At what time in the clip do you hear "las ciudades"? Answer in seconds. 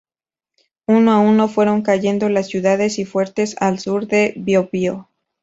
2.27-2.97